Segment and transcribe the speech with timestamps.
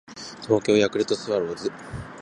[0.41, 1.71] 東京ヤクルトスワローズ